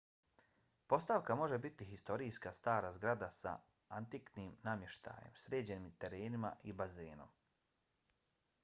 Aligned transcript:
postavka 0.93 1.35
može 1.41 1.59
biti 1.65 1.87
historijska 1.89 2.53
stara 2.59 2.91
zgrada 2.95 3.29
sa 3.41 3.53
antiknim 3.99 4.57
namještajem 4.69 5.37
sređenim 5.45 5.95
terenima 6.05 6.53
i 6.73 6.77
bazenom 6.83 7.39